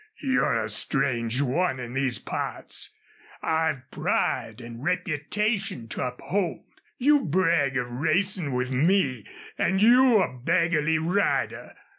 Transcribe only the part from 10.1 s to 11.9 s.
a beggarly rider!